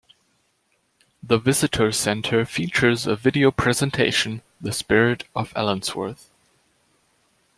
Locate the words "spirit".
4.73-5.25